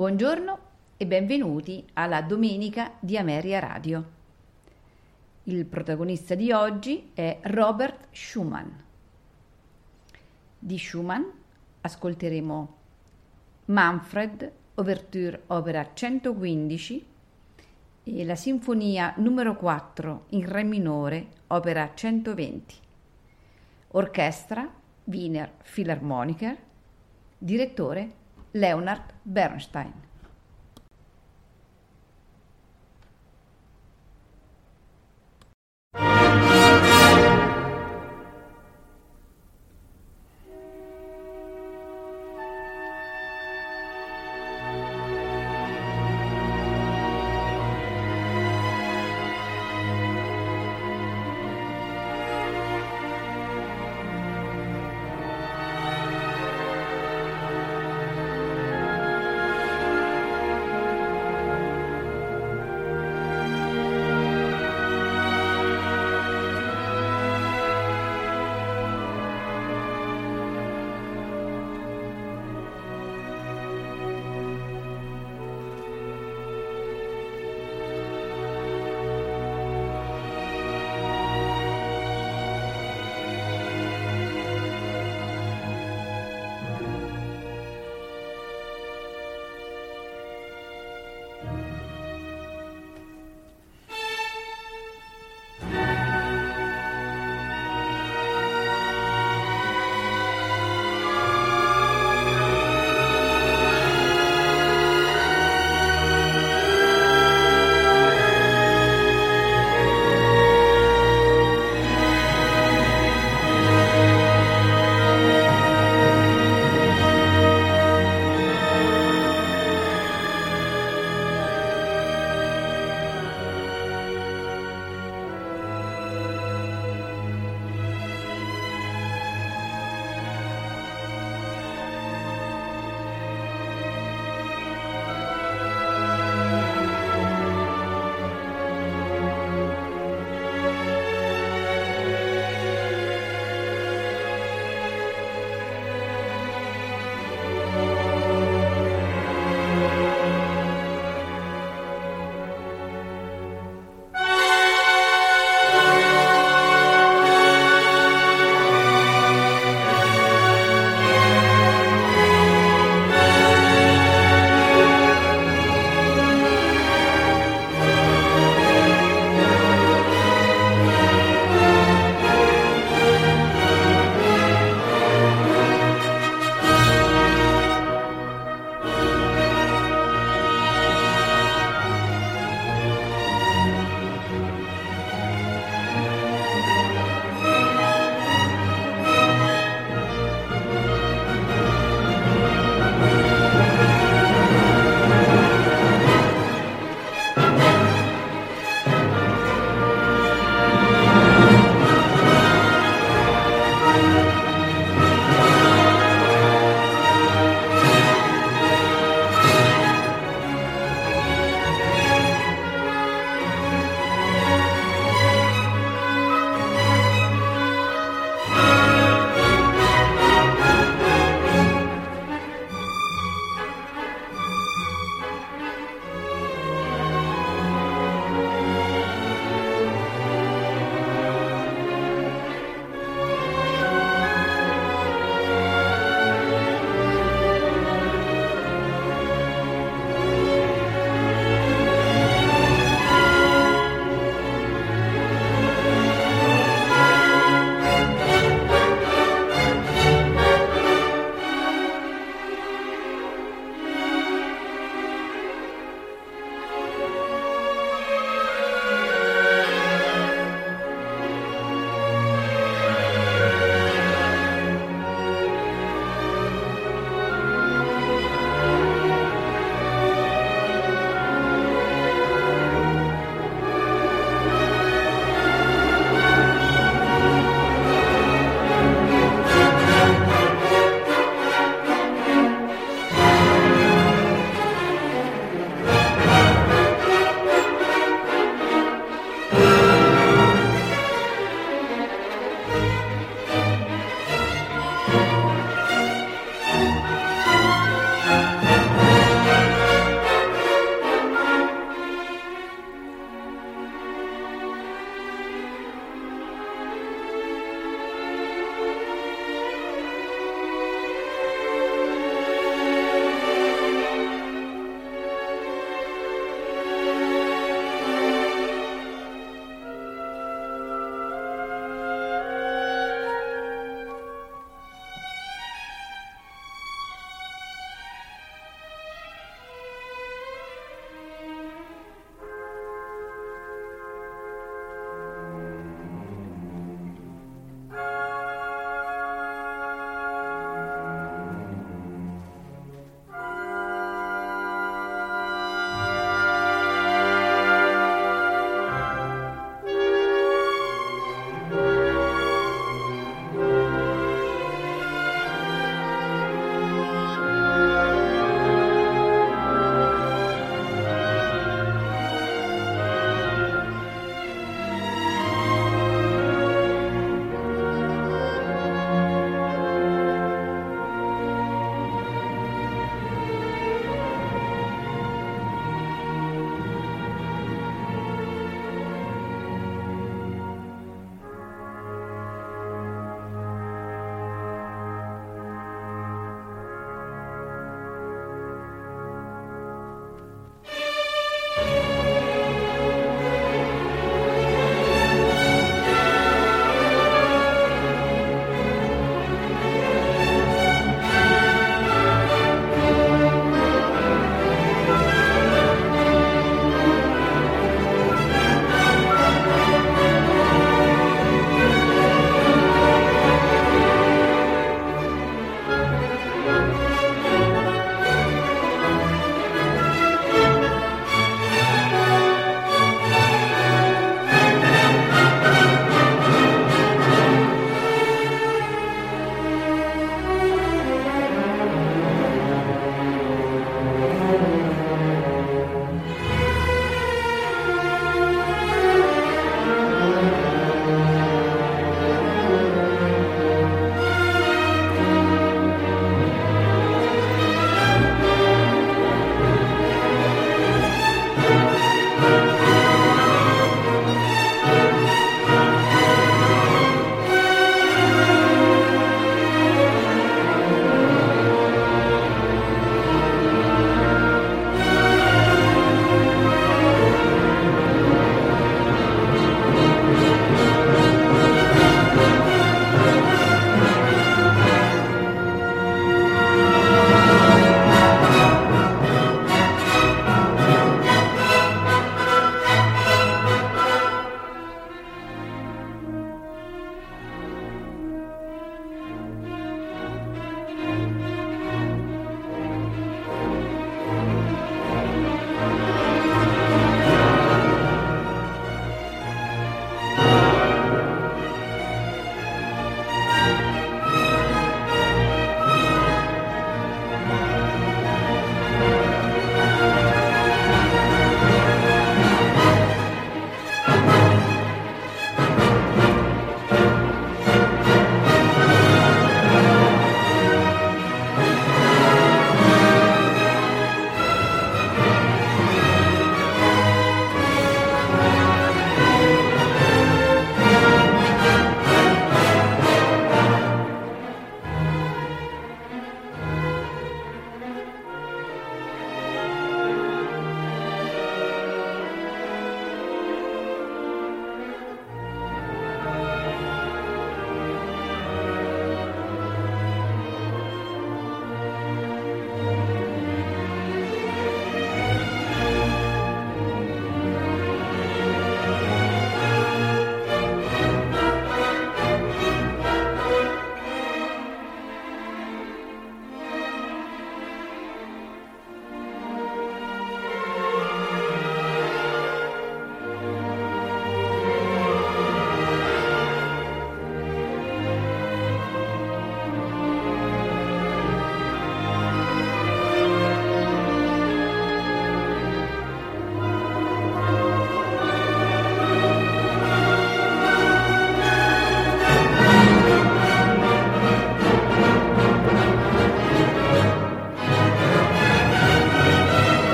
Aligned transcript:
Buongiorno 0.00 0.58
e 0.96 1.04
benvenuti 1.04 1.84
alla 1.92 2.22
Domenica 2.22 2.92
di 3.00 3.18
Ameria 3.18 3.58
Radio. 3.58 4.10
Il 5.42 5.66
protagonista 5.66 6.34
di 6.34 6.52
oggi 6.52 7.10
è 7.12 7.40
Robert 7.42 8.06
Schumann. 8.10 8.68
Di 10.58 10.78
Schumann 10.78 11.22
ascolteremo 11.82 12.76
Manfred, 13.66 14.50
Ouverture 14.76 15.42
Opera 15.48 15.90
115 15.92 17.06
e 18.04 18.24
la 18.24 18.36
Sinfonia 18.36 19.12
numero 19.18 19.54
4 19.54 20.24
in 20.28 20.50
Re 20.50 20.62
minore, 20.62 21.26
Opera 21.48 21.90
120. 21.92 22.74
Orchestra 23.88 24.66
Wiener 25.04 25.52
Philharmoniker, 25.62 26.56
direttore 27.36 28.19
Leonard 28.52 29.14
Bernstein. 29.24 30.09